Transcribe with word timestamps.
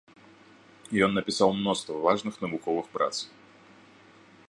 Ён 1.07 1.11
напісаў 1.17 1.49
мноства 1.59 1.99
важных 2.07 2.35
навуковых 2.45 2.85
прац. 2.97 3.15